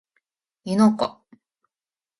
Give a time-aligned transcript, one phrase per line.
[0.63, 1.05] 湯ノ湖